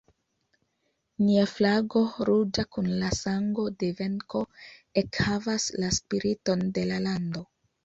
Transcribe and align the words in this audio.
Nia 1.25 1.43
flago, 1.51 2.01
ruĝa 2.29 2.65
kun 2.77 2.89
la 3.03 3.11
sango 3.19 3.67
de 3.85 3.91
venko, 4.01 4.43
ekhavas 5.05 5.71
la 5.85 5.95
spiriton 6.01 6.67
de 6.81 6.91
la 6.93 7.01
lando. 7.09 7.49